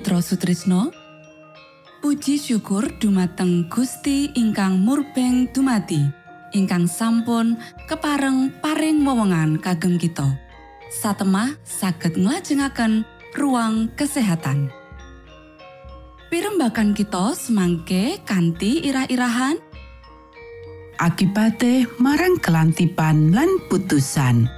Mitra 0.00 0.24
Sutrisno. 0.24 0.88
Puji 2.00 2.40
syukur 2.40 2.88
dumateng 2.96 3.68
Gusti 3.68 4.32
ingkang 4.32 4.80
murbeng 4.80 5.52
dumati 5.52 6.00
ingkang 6.56 6.88
sampun 6.88 7.60
kepareng 7.84 8.48
paring 8.64 9.04
wewenngan 9.04 9.60
kagem 9.60 10.00
kita. 10.00 10.24
Satemah 10.88 11.52
saged 11.68 12.16
nglajengaken 12.16 13.04
ruang 13.36 13.92
kesehatan. 13.92 14.72
Pirembakan 16.32 16.96
kita 16.96 17.36
semangke 17.36 18.24
kanthi 18.24 18.80
irah-irahan. 18.88 19.60
Akibate 20.96 21.84
marang 22.00 22.40
kelantipan 22.40 23.36
lan 23.36 23.52
putusan. 23.68 24.48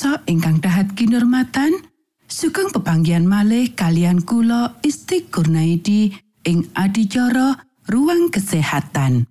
Pamiarsa 0.00 0.24
ingkang 0.32 0.64
dahat 0.64 0.96
kinurmatan, 0.96 1.76
sugeng 2.24 2.72
pepanggian 2.72 3.28
malih 3.28 3.76
kalian 3.76 4.24
kula 4.24 4.80
Isti 4.80 5.28
Kurnaidi 5.28 6.08
ing 6.48 6.72
adicara 6.72 7.60
ruang 7.84 8.32
kesehatan. 8.32 9.28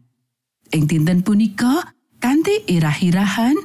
Ing 0.70 0.84
dinten 0.86 1.26
punika 1.26 1.90
kanthi 2.22 2.70
irah-irahan 2.70 3.58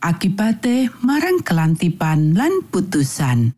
akibate 0.00 0.88
marang 1.04 1.44
kelantipan 1.44 2.32
lan 2.32 2.64
putusan. 2.72 3.52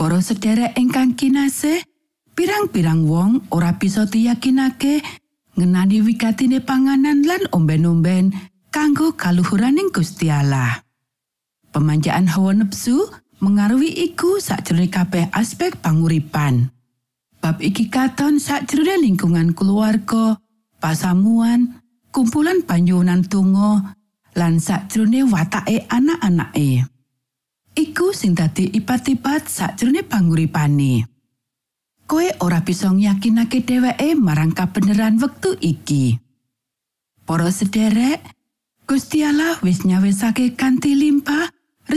Para 0.00 0.24
sedherek 0.24 0.80
ingkang 0.80 1.12
kinasih, 1.12 1.84
pirang-pirang 2.32 3.04
wong 3.04 3.52
ora 3.52 3.76
bisa 3.76 4.08
diyakinake 4.08 5.04
ngenani 5.60 6.00
wigatine 6.00 6.64
panganan 6.64 7.20
lan 7.20 7.44
omben-omben 7.52 8.32
kanggo 8.72 9.12
kaluhuraning 9.12 9.92
Gusti 9.92 10.32
Allah. 10.32 10.85
Pemanjaan 11.76 12.24
hawa 12.24 12.56
nepsu 12.56 13.04
mengaruhi 13.44 14.08
iku 14.08 14.40
sakjroning 14.40 14.88
kabeh 14.88 15.28
aspek 15.28 15.76
panguripan. 15.76 16.72
Bab 17.36 17.60
iki 17.60 17.92
katon 17.92 18.40
sakjroning 18.40 19.04
lingkungan 19.04 19.52
keluarga, 19.52 20.40
pasamuan, 20.80 21.84
kumpulan 22.16 22.64
panjunan 22.64 23.20
tungo, 23.28 23.84
lan 24.32 24.56
sakjroning 24.56 25.28
watake 25.28 25.84
anak-anake. 25.92 26.88
Iku 27.76 28.16
sing 28.16 28.32
dadi 28.32 28.72
ipat-ipat 28.72 29.44
sakjroning 29.44 30.08
panguripane. 30.08 31.04
Koe 32.08 32.32
ora 32.40 32.64
bisa 32.64 32.88
yakinake 32.88 33.60
dheweke 33.68 34.16
marang 34.16 34.56
kabeneran 34.56 35.20
wektu 35.20 35.52
iki. 35.60 36.16
Para 37.28 37.52
sederek, 37.52 38.24
Gusti 38.88 39.28
Allah 39.28 39.60
wis 39.60 39.84
nyawesake 39.84 40.56
kanthi 40.56 40.96
limpah 40.96 41.52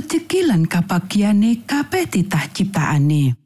rejeki 0.10 0.50
lan 0.50 0.66
kabagiane 0.66 1.70
kabeh 1.70 2.10
titah 2.10 2.50
ciptaane. 2.50 3.38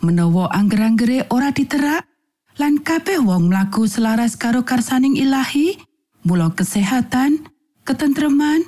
Menawa 0.00 0.48
angger-anggere 0.48 1.28
ora 1.28 1.52
diterak 1.52 2.08
lan 2.56 2.80
kabeh 2.80 3.20
wong 3.20 3.52
mlaku 3.52 3.84
selaras 3.84 4.32
karo 4.32 4.64
karsaning 4.64 5.12
ilahi, 5.12 5.76
mula 6.24 6.56
kesehatan, 6.56 7.44
ketentreman, 7.84 8.64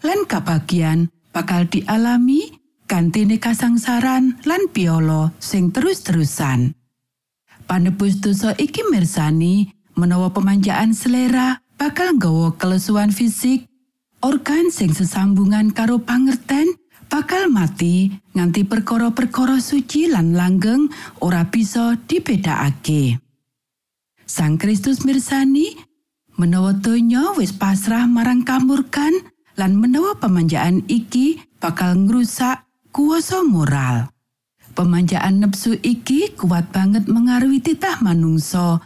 lan 0.00 0.24
kabagian 0.24 1.12
bakal 1.36 1.68
dialami 1.68 2.56
kantine 2.88 3.36
kasangsaran 3.36 4.40
lan 4.48 4.62
piolo 4.72 5.28
sing 5.44 5.76
terus-terusan. 5.76 6.72
Panebus 7.68 8.16
dosa 8.24 8.56
iki 8.56 8.80
mirsani 8.88 9.68
menawa 9.92 10.32
pemanjaan 10.32 10.96
selera 10.96 11.60
bakal 11.76 12.16
nggawa 12.16 12.56
kelesuan 12.56 13.12
fisik, 13.12 13.68
organ 14.22 14.70
sing 14.70 14.94
sesambungan 14.94 15.74
karo 15.74 15.98
pangerten 15.98 16.78
bakal 17.10 17.50
mati 17.50 18.08
nganti 18.32 18.64
perkara-perkara 18.64 19.60
suci 19.60 20.08
lan 20.08 20.32
langgeng 20.32 20.88
ora 21.20 21.44
bisa 21.44 21.98
dibedakake. 22.08 23.20
Sang 24.24 24.56
Kristus 24.56 25.04
mirsani 25.04 25.76
menawa 26.40 26.72
donya 26.72 27.36
wis 27.36 27.52
pasrah 27.52 28.08
marang 28.08 28.46
kamurkan 28.46 29.12
lan 29.60 29.76
menawa 29.76 30.16
pemanjaan 30.16 30.88
iki 30.88 31.42
bakal 31.60 31.92
ngrusak 31.98 32.64
kuasa 32.94 33.44
moral. 33.44 34.08
Pemanjaan 34.72 35.44
nepsu 35.44 35.76
iki 35.84 36.32
kuat 36.32 36.72
banget 36.72 37.04
mengaruhi 37.04 37.60
titah 37.60 38.00
manungsa 38.00 38.80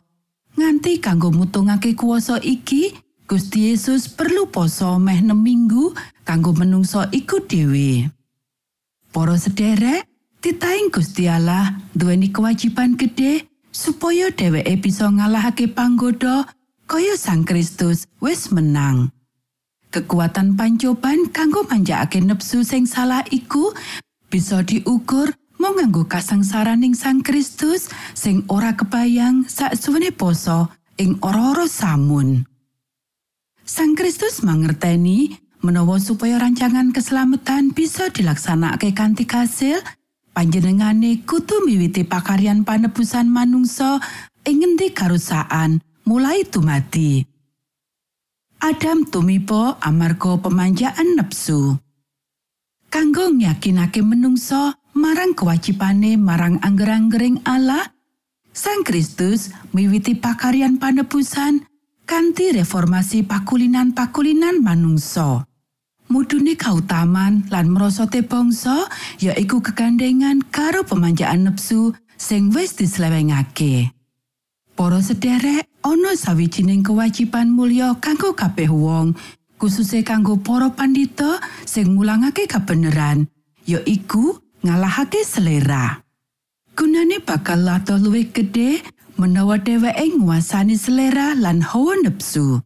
nganti 0.58 0.98
kanggo 0.98 1.30
mutungake 1.30 1.94
kuasa 1.94 2.42
iki 2.42 3.05
Gusti 3.26 3.74
Yesus 3.74 4.06
perlu 4.06 4.46
poso 4.46 5.02
meh 5.02 5.18
minggu 5.18 5.90
kanggo 6.22 6.54
menungso 6.54 7.02
iku 7.10 7.42
dhewe 7.42 8.06
Para 9.10 9.34
sederek 9.34 10.06
titaing 10.38 10.94
Gusti 10.94 11.26
Allah 11.26 11.74
duweni 11.90 12.30
kewajiban 12.30 12.94
gede 12.94 13.50
supaya 13.74 14.30
dheweke 14.30 14.78
bisa 14.78 15.10
ngalahake 15.10 15.66
panggoda 15.66 16.46
kaya 16.86 17.18
Sang 17.18 17.42
Kristus 17.42 18.06
wis 18.22 18.54
menang 18.54 19.10
Kekuatan 19.90 20.54
pancoban 20.54 21.26
kanggo 21.34 21.66
manjakake 21.66 22.22
nepsu 22.22 22.62
sing 22.62 22.86
salah 22.86 23.26
iku 23.34 23.74
bisa 24.30 24.62
diukur 24.62 25.34
mau 25.58 25.74
nganggo 25.74 26.06
kasangsaraning 26.06 26.94
Sang 26.94 27.26
Kristus 27.26 27.90
sing 28.14 28.46
ora 28.46 28.78
kebayang 28.78 29.50
saksuwene 29.50 30.14
poso 30.14 30.70
ing 30.94 31.18
ora-ora 31.26 31.66
samun. 31.66 32.55
Sang 33.66 33.98
Kristus 33.98 34.46
mangerteni 34.46 35.42
menawa 35.58 35.98
supaya 35.98 36.38
rancangan 36.38 36.94
keselamatan 36.94 37.74
bisa 37.74 38.14
dilaksanakake 38.14 38.94
kanthi 38.94 39.26
kasil, 39.26 39.82
panjenengane 40.30 41.26
kutu 41.26 41.66
miwiti 41.66 42.06
pakaryan 42.06 42.62
panebusan 42.62 43.26
manungsa 43.26 43.98
ing 44.46 44.62
ngendi 44.62 44.94
karusaan 44.94 45.82
mulai 46.06 46.46
tumati. 46.46 47.26
Adam 48.62 49.02
tumipo 49.10 49.74
amarga 49.82 50.38
pemanjaan 50.38 51.18
nepsu. 51.18 51.74
Kanggo 52.86 53.34
yakinake 53.34 53.98
menungsa 53.98 54.78
marang 54.94 55.34
kewajibane 55.34 56.14
marang 56.14 56.62
angger-anggering 56.62 57.42
Allah, 57.42 57.82
Sang 58.54 58.86
Kristus 58.86 59.50
miwiti 59.74 60.14
pakaryan 60.14 60.78
panebusan 60.78 61.66
kanthi 62.06 62.54
reformasi 62.54 63.26
pakulinan-pakulinan 63.26 64.62
manungsa. 64.62 65.42
Mudune 66.06 66.54
kautaman 66.54 67.50
lan 67.50 67.66
merosote 67.66 68.22
bangsa 68.22 68.86
yaiku 69.18 69.58
kegandengan 69.58 70.38
karo 70.54 70.86
pemanjaan 70.86 71.50
nepsu 71.50 71.98
sing 72.14 72.54
wis 72.54 72.78
dislewengake. 72.78 73.90
Para 74.78 75.02
sederek, 75.02 75.66
ana 75.82 76.14
sawijining 76.14 76.86
kewajiban 76.86 77.50
mulya 77.50 77.98
kanggo 77.98 78.38
kabeh 78.38 78.70
wong, 78.70 79.18
kususe 79.58 80.06
kanggo 80.06 80.38
para 80.38 80.70
pandhita 80.70 81.42
sing 81.66 81.98
mulangake 81.98 82.46
kabeneran, 82.46 83.26
yaiku 83.66 84.38
ngalahake 84.62 85.26
selera. 85.26 86.06
Gunane 86.76 87.18
bakal 87.24 87.64
lato 87.64 87.96
luwih 87.96 88.30
gedhe 88.30 88.84
menawa 89.16 89.56
dheweke 89.60 90.16
nguasani 90.20 90.76
selera 90.76 91.32
lan 91.36 91.64
hawa 91.64 91.96
nepsu. 92.04 92.60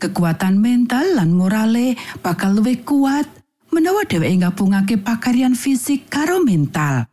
Kekuatan 0.00 0.58
mental 0.58 1.14
lan 1.14 1.30
morale 1.30 1.94
bakal 2.24 2.58
luwih 2.58 2.82
kuat 2.82 3.28
menawa 3.70 4.02
dheweke 4.08 4.42
gabungake 4.42 4.96
pakaryan 4.98 5.54
fisik 5.54 6.10
karo 6.10 6.42
mental. 6.42 7.06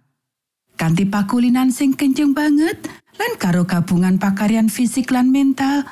Kanti 0.79 1.03
pakulinan 1.05 1.69
sing 1.75 1.91
kenceng 1.93 2.31
banget 2.31 2.79
lan 3.19 3.31
karo 3.35 3.67
gabungan 3.67 4.15
pakaryan 4.15 4.71
fisik 4.71 5.11
lan 5.11 5.27
mental, 5.29 5.83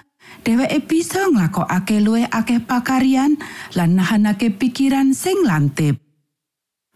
dheweke 0.47 0.79
bisa 0.87 1.27
nglakokake 1.27 1.99
luwih 1.99 2.25
akeh 2.31 2.63
pakaryan 2.63 3.35
lan 3.75 3.99
nahanake 3.99 4.47
pikiran 4.55 5.11
sing 5.11 5.35
lantip. 5.43 5.99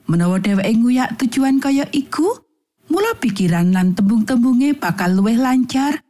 Menawa 0.07 0.39
dheweke 0.39 0.71
nguyak 0.81 1.19
tujuan 1.19 1.60
kaya 1.60 1.86
iku, 1.91 2.41
mula 2.91 3.15
pikiran 3.15 3.71
lan 3.71 3.95
tembung-tembunge 3.95 4.75
bakal 4.75 5.15
luwih 5.15 5.39
lancar. 5.39 6.03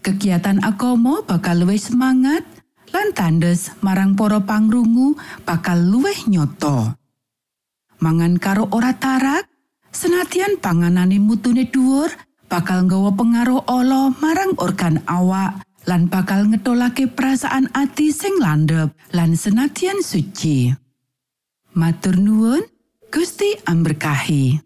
Kegiatan 0.00 0.64
agama 0.64 1.20
bakal 1.20 1.60
luwih 1.60 1.76
semangat 1.76 2.40
lan 2.96 3.12
tandes 3.12 3.76
marang 3.84 4.16
para 4.16 4.40
pangrungu 4.40 5.12
bakal 5.44 5.76
luwih 5.76 6.16
nyoto. 6.32 6.96
Mangan 8.00 8.40
karo 8.40 8.72
ora 8.72 8.96
tarak, 8.96 9.44
senatian 9.92 10.56
panganane 10.56 11.20
mutune 11.20 11.68
dhuwur, 11.68 12.08
bakal 12.48 12.88
nggawa 12.88 13.12
pengaruh 13.12 13.62
ala 13.68 14.12
marang 14.16 14.56
organ 14.56 15.04
awak 15.04 15.60
lan 15.86 16.10
bakal 16.10 16.48
ngetolake 16.50 17.06
perasaan 17.06 17.70
ati 17.76 18.10
sing 18.10 18.40
landhep 18.42 18.90
lan 19.14 19.38
senatian 19.38 20.02
suci. 20.02 20.72
Matur 21.76 22.16
nuwun, 22.16 22.64
Gusti 23.12 23.54
amberkahi. 23.64 24.65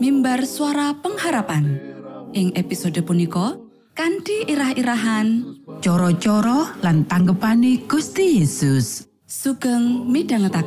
mimbar 0.00 0.48
suara 0.48 0.96
pengharapan. 0.96 1.76
Ing 2.32 2.56
episode 2.56 3.04
punika 3.04 3.60
kanthi 3.92 4.48
irah-irahan 4.48 5.60
Coro-coro 5.84 6.72
lan 6.80 7.04
tanggepane 7.04 7.84
Gusti 7.84 8.40
Yesus. 8.40 9.10
sugeng 9.30 10.10
minangka 10.10 10.58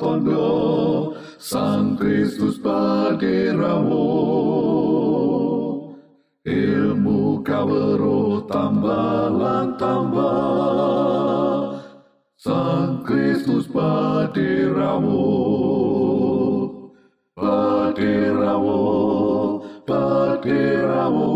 tondo 0.00 1.12
Sang 1.36 2.00
Kristus 2.00 2.56
paderamu 2.64 4.08
Ilmu 6.48 7.44
kawero 7.44 8.40
tambah 8.48 9.76
tambah 9.76 11.76
Sang 12.40 13.04
Kristus 13.04 13.68
paderamu 13.68 15.28
Paderamu 17.98 19.58
Paderamu 19.82 21.34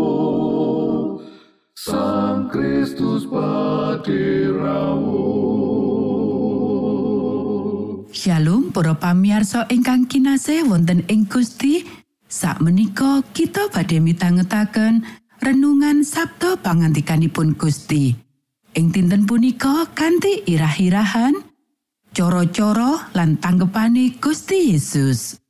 Sang 1.75 2.47
Kristus 2.47 3.27
paderamu 3.27 5.27
Shalom 8.15 8.71
para 8.71 8.95
pamiarsa 8.95 9.67
ingkang 9.67 10.07
kinasih 10.07 10.63
wonten 10.63 11.03
ing 11.11 11.27
Gusti. 11.27 11.83
Sakmenika 12.31 13.27
kita 13.35 13.67
badhe 13.67 13.99
mitangetaken 13.99 15.03
renungan 15.43 16.07
Sabda 16.07 16.63
pangantikanipun 16.63 17.59
Gusti. 17.59 18.15
Ing 18.79 18.95
dinten 18.95 19.27
punika 19.27 19.83
kanthi 19.91 20.47
irah-irahan 20.47 21.43
cara-cara 22.15 23.11
lan 23.11 23.35
tanggepane 23.35 24.15
Gusti 24.23 24.71
Yesus. 24.71 25.42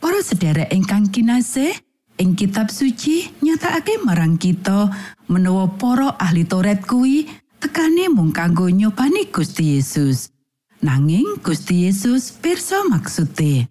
Para 0.00 0.24
sedherek 0.24 0.72
ingkang 0.72 1.12
kinasih, 1.12 1.76
ing 2.16 2.32
kitab 2.32 2.72
suci 2.72 3.28
nyatakake 3.44 4.00
marang 4.00 4.40
kita 4.40 4.88
menawa 5.28 5.68
para 5.76 6.16
ahli 6.16 6.48
Taurat 6.48 6.80
kuwi 6.88 7.28
tekane 7.60 8.08
mung 8.08 8.32
kanggo 8.32 8.72
nyopani 8.72 9.28
Gusti 9.28 9.76
Yesus. 9.76 10.32
Nanging 10.80 11.44
Gusti 11.44 11.84
Yesus 11.84 12.32
pirsa 12.32 12.80
maksude. 12.88 13.68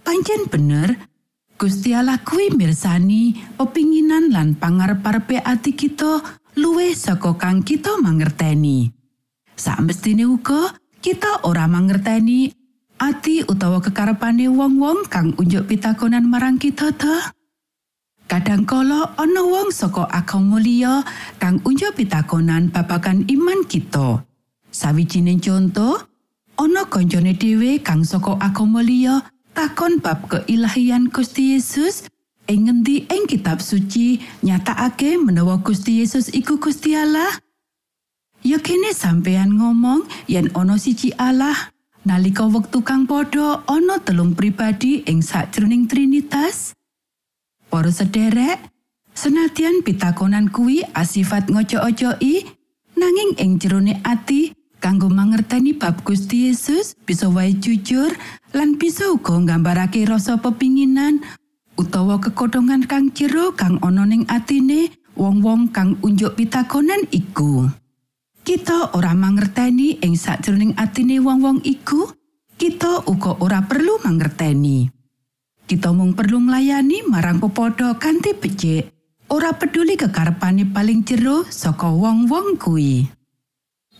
Pancen 0.00 0.48
bener, 0.48 0.96
Gusti 1.60 1.92
Allah 1.92 2.16
kuwi 2.24 2.56
mirsani 2.56 3.36
pepinginan 3.60 4.32
lan 4.32 4.56
pangarep-arepe 4.56 5.36
ati 5.36 5.76
kita 5.76 6.24
luwih 6.56 6.96
saka 6.96 7.36
kang 7.36 7.60
kita 7.60 8.00
mangerteni. 8.00 8.88
Samestine 9.52 10.24
uga 10.24 10.72
kita 11.04 11.44
ora 11.44 11.68
mangerteni 11.68 12.61
ati 13.02 13.42
utawa 13.42 13.82
kekarepane 13.82 14.46
wong-wong 14.46 15.10
kang 15.10 15.34
unjuk 15.34 15.66
pitakonan 15.66 16.22
marang 16.22 16.54
kita 16.54 16.94
ta. 16.94 17.34
Kadangkala 18.30 19.18
ana 19.18 19.42
wong 19.42 19.74
saka 19.74 20.06
agama 20.06 20.62
liya 20.62 21.02
kang 21.42 21.58
unjuk 21.66 21.98
pitakonan 21.98 22.70
babagan 22.70 23.26
iman 23.26 23.66
kita. 23.66 24.22
Sawijining 24.70 25.42
contoh, 25.42 25.98
ana 26.54 26.86
kancane 26.86 27.34
dhewe 27.34 27.82
kang 27.82 28.06
saka 28.06 28.38
agama 28.38 28.86
liya 28.86 29.26
takon 29.50 29.98
bab 29.98 30.30
keilahian 30.30 31.10
Gusti 31.10 31.58
Yesus 31.58 32.06
ing 32.46 32.70
ngendi 32.70 33.10
ing 33.10 33.26
kitab 33.26 33.58
suci 33.58 34.22
nyatakake 34.46 35.18
menawa 35.18 35.58
Gusti 35.58 36.06
Yesus 36.06 36.30
iku 36.30 36.62
Gusti 36.62 36.94
Allah. 36.94 37.34
Ya 38.46 38.62
kene 38.62 38.94
sampeyan 38.94 39.58
ngomong 39.58 40.06
yen 40.30 40.54
ana 40.54 40.78
siji 40.78 41.10
Allah 41.18 41.74
nalika 42.02 42.46
wektu 42.46 42.82
kang 42.82 43.06
padha 43.06 43.62
ana 43.70 44.02
telung 44.02 44.34
pribadi 44.34 45.06
ing 45.06 45.22
sakjroning 45.22 45.86
Trinitas. 45.86 46.74
Para 47.70 47.88
sederek, 47.88 48.60
senadyan 49.14 49.80
pitakonan 49.80 50.52
kuwi 50.52 50.84
asifat 50.92 51.48
ngoco-ocoki, 51.48 52.44
nanging 52.98 53.32
ing 53.40 53.56
jerone 53.56 54.02
ati 54.04 54.52
kanggo 54.82 55.08
mangerteni 55.08 55.72
bab 55.72 56.02
Gusti 56.02 56.50
Yesus 56.50 56.98
bisa 57.06 57.30
wae 57.30 57.54
jujur 57.54 58.12
lan 58.52 58.76
bisa 58.76 59.08
uga 59.14 59.38
nggambarake 59.38 60.04
rasa 60.04 60.36
pepinginan 60.36 61.22
utawa 61.78 62.20
kekodongan 62.20 62.84
kang 62.84 63.14
jero 63.16 63.54
kang 63.56 63.80
ana 63.80 64.04
ning 64.04 64.26
atine 64.28 64.92
wong-wong 65.16 65.72
kang 65.72 65.96
unjuk 66.04 66.36
pitakonan 66.36 67.08
iku. 67.14 67.81
Kita 68.42 68.98
ora 68.98 69.14
mangerteni 69.14 70.02
ing 70.02 70.18
sakjroning 70.18 70.74
atine 70.74 71.22
wong-wong 71.22 71.62
iku, 71.62 72.10
kita 72.58 73.06
uga 73.06 73.38
ora 73.38 73.62
perlu 73.62 74.02
mangerteni. 74.02 74.90
Kita 75.62 75.94
mung 75.94 76.18
perlu 76.18 76.42
nglayani 76.50 77.06
marang 77.06 77.38
pepodo 77.38 77.94
kanthi 78.02 78.34
becik, 78.34 78.90
ora 79.30 79.54
peduli 79.54 79.94
kekarepane 79.94 80.66
paling 80.74 81.06
jero 81.06 81.46
saka 81.46 81.86
wong-wong 81.86 82.58
kuwi. 82.58 83.06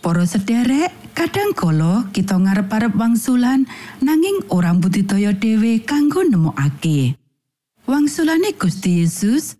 Para 0.03 0.27
sederek, 0.27 0.91
kadang 1.15 1.55
kala 1.55 2.11
kita 2.11 2.35
ngarep-arep 2.35 2.99
wangsulan 2.99 3.63
nanging 4.03 4.43
ora 4.51 4.75
budidaya 4.75 5.31
dhewe 5.39 5.87
kanggo 5.87 6.27
nemokake. 6.27 7.15
Wangsulane 7.87 8.59
Gusti 8.59 9.07
Yesus 9.07 9.55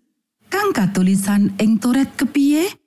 kang 0.51 0.75
katulisan 0.75 1.55
ing 1.55 1.79
Toret 1.79 2.19
kepiye? 2.19 2.82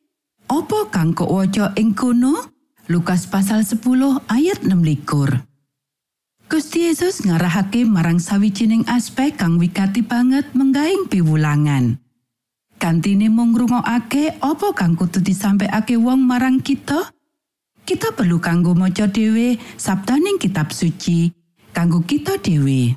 Apa 0.46 0.86
kang 0.94 1.10
kok 1.10 1.26
waca 1.26 1.74
ing 1.74 1.90
kono? 1.90 2.54
Lukas 2.86 3.26
pasal 3.26 3.66
10 3.66 3.82
ayat 4.30 4.62
16. 4.62 5.42
Gusti 6.46 6.86
Yesus 6.86 7.26
ngarahake 7.26 7.82
marang 7.82 8.22
sawijining 8.22 8.86
aspek 8.86 9.34
kang 9.34 9.58
wigati 9.58 10.06
banget 10.06 10.46
menggaing 10.54 11.10
piwulangan. 11.10 11.98
Kantine 12.78 13.26
mung 13.26 13.58
ngrungokake 13.58 14.38
apa 14.38 14.70
kang 14.70 14.94
kudu 14.94 15.18
disampaiake 15.18 15.98
wong 15.98 16.22
marang 16.22 16.62
kita? 16.62 17.10
Kita 17.82 18.14
perlu 18.14 18.38
kanggo 18.38 18.78
maca 18.78 19.10
dhewe 19.10 19.58
sabdaning 19.74 20.38
kitab 20.38 20.70
suci 20.70 21.34
kanggo 21.74 22.06
kita 22.06 22.38
dhewe. 22.38 22.94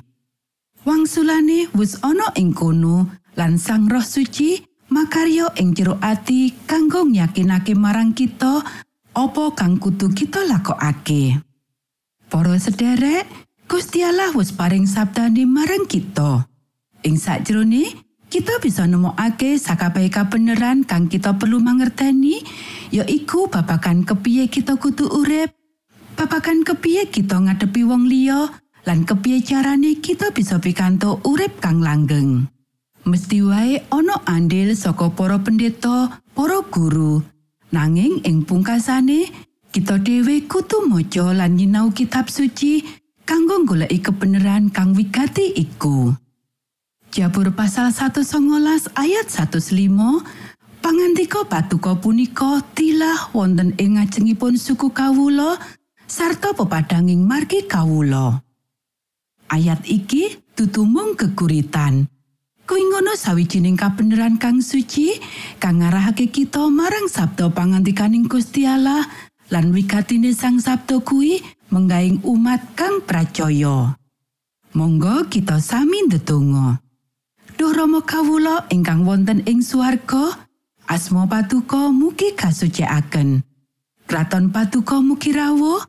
Wangsulane 0.86 1.66
wis 1.74 1.98
ana 2.06 2.30
ing 2.38 2.54
kono 2.54 3.10
lan 3.34 3.58
Sang 3.58 3.90
Roh 3.90 4.06
Suci 4.06 4.69
makarya 4.90 5.48
ing 5.56 5.72
jero 5.72 5.96
ati 6.02 6.52
kanggo 6.66 7.06
yakinake 7.06 7.78
marang 7.78 8.12
kita 8.12 8.60
apa 9.14 9.44
kang 9.56 9.78
kudu 9.78 10.10
kita 10.12 10.44
lakokake. 10.46 11.38
Para 12.30 12.54
sederek, 12.62 13.26
Gusti 13.66 14.02
Allah 14.06 14.30
wis 14.34 14.54
paring 14.54 14.86
sabdane 14.86 15.46
marang 15.46 15.86
kita. 15.86 16.46
Ing 17.06 17.16
sakjroning 17.18 17.90
kita 18.30 18.62
bisa 18.62 18.86
nemokake 18.86 19.58
sakabehe 19.58 20.06
kabeneran 20.06 20.86
kang 20.86 21.10
kita 21.10 21.34
perlu 21.34 21.58
mangerteni, 21.58 22.38
yaiku 22.94 23.50
babagan 23.50 24.06
kepiye 24.06 24.46
kita 24.46 24.78
kudu 24.78 25.10
urip, 25.10 25.50
babagan 26.14 26.62
kepiye 26.62 27.10
kita 27.10 27.42
ngadepi 27.42 27.82
wong 27.82 28.06
liya, 28.06 28.46
lan 28.86 29.02
kepiye 29.02 29.42
carane 29.42 29.98
kita 29.98 30.30
bisa 30.30 30.62
pikantuk 30.62 31.18
urip 31.26 31.58
kang 31.58 31.82
langgeng. 31.82 32.46
Mesti 33.08 33.40
wae 33.40 33.80
ana 33.88 34.20
andil 34.28 34.76
saka 34.76 35.08
para 35.08 35.40
pendeta, 35.40 36.20
para 36.36 36.60
guru. 36.68 37.24
Nanging 37.72 38.26
ing 38.26 38.44
pungkasane, 38.44 39.30
kita 39.70 40.02
dhewe 40.02 40.44
kudu 40.50 40.90
maca 40.90 41.32
lan 41.32 41.56
nyinau 41.56 41.94
kitab 41.94 42.28
suci 42.28 42.82
kanggo 43.22 43.62
goleki 43.62 44.02
kebenaran 44.02 44.68
kang 44.74 44.92
wigati 44.92 45.54
iku. 45.54 46.12
Jabur 47.10 47.50
pasal 47.54 47.90
119 47.90 48.94
ayat 48.94 49.26
105 49.26 50.50
Pangantika 50.80 51.44
patuko 51.44 52.00
punika 52.00 52.64
tilah 52.72 53.28
wonten 53.36 53.76
ing 53.76 54.00
ngajengipun 54.00 54.56
suku 54.56 54.88
kawula 54.88 55.60
sarta 56.08 56.56
pepadanging 56.56 57.20
margi 57.20 57.68
kawula. 57.68 58.40
Ayat 59.52 59.84
iki 59.84 60.40
tutumung 60.56 61.20
geguritan. 61.20 62.08
Kuwi 62.70 62.86
ngono 62.86 63.18
sawijining 63.18 63.74
kabeneran 63.74 64.38
kang 64.38 64.62
suci 64.62 65.18
kang 65.58 65.82
ngarahake 65.82 66.30
kita 66.30 66.70
marang 66.70 67.10
sabda 67.10 67.50
pangantikaning 67.50 68.30
Gusti 68.30 68.62
Allah 68.62 69.10
lan 69.50 69.74
wigatine 69.74 70.30
sang 70.30 70.62
sabda 70.62 71.02
kuwi 71.02 71.42
menggaing 71.74 72.22
umat 72.22 72.62
kang 72.78 73.02
pracaya. 73.02 73.98
Monggo 74.70 75.26
kita 75.26 75.58
sami 75.58 76.06
ndedonga. 76.06 76.78
Duh 77.58 77.74
Rama 77.74 78.06
kawula 78.06 78.70
ingkang 78.70 79.02
wonten 79.02 79.42
ing 79.50 79.66
swarga, 79.66 80.46
asma 80.86 81.26
patuko 81.26 81.90
mugi 81.90 82.38
kasucikaken. 82.38 83.42
Kraton 84.06 84.54
patuko 84.54 85.02
mugi 85.02 85.34
rawuh, 85.34 85.82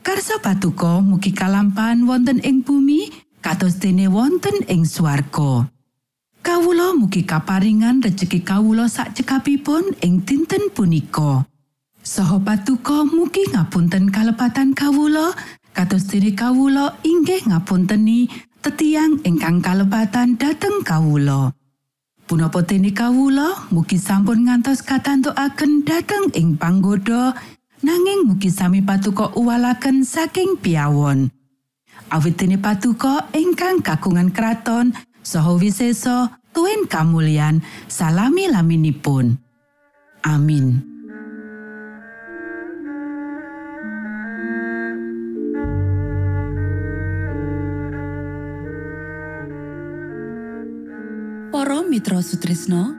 karsa 0.00 0.40
patuko 0.40 1.04
mugi 1.04 1.36
kalampahan 1.36 2.08
wonten 2.08 2.40
ing 2.40 2.64
bumi 2.64 3.12
kados 3.44 3.76
dene 3.76 4.08
wonten 4.08 4.64
ing 4.72 4.88
swarga. 4.88 5.71
Kawula 6.42 6.90
mugi 6.98 7.22
kaparingan 7.22 8.02
rejeki 8.02 8.42
kawula 8.42 8.90
sak 8.90 9.14
cekapipun 9.14 9.94
ing 10.02 10.26
dinten 10.26 10.74
punika. 10.74 11.46
Saha 12.02 12.42
patuko 12.42 13.06
mugi 13.06 13.46
ngapunten 13.54 14.10
kalepatan 14.10 14.74
kawula 14.74 15.30
kados 15.70 16.10
dene 16.10 16.34
kawula 16.34 16.98
inggih 17.06 17.46
ngapunteni 17.46 18.26
tetiang 18.58 19.22
ingkang 19.22 19.62
kalepatan 19.62 20.34
dhateng 20.34 20.82
kawula. 20.82 21.54
Punapa 22.26 22.66
dene 22.66 22.90
kawula 22.90 23.70
mugi 23.70 24.02
sampun 24.02 24.50
ngantos 24.50 24.82
katantukaken 24.82 25.86
dhateng 25.86 26.34
ing 26.34 26.58
panggoda 26.58 27.38
nanging 27.86 28.26
mugi 28.26 28.50
sami 28.50 28.82
patuko 28.82 29.30
uwalaken 29.38 30.02
saking 30.02 30.58
piawon. 30.58 31.30
Awit 32.10 32.34
dene 32.34 32.58
patuko 32.58 33.30
ingkang 33.30 33.78
kagungan 33.78 34.34
kraton 34.34 34.90
saha 35.22 35.54
wisesa 35.54 36.38
tuen 36.52 36.86
kamulyan 36.90 37.62
salami 37.88 38.50
laminipun. 38.50 39.38
Amin. 40.22 40.82
Para 51.50 51.82
Mitra 51.82 52.22
Sutrisno 52.22 52.94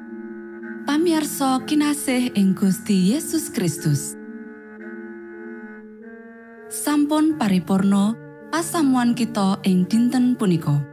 pamiarsa 0.88 1.64
kinasih 1.64 2.36
ing 2.36 2.56
Gusti 2.56 3.16
Yesus 3.16 3.48
Kristus 3.52 4.16
sampun 6.68 7.40
paripurno 7.40 8.16
pasamuan 8.52 9.16
kita 9.16 9.64
ing 9.64 9.88
dinten 9.88 10.36
punika 10.36 10.93